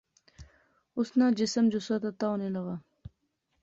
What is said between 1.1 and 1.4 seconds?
ناں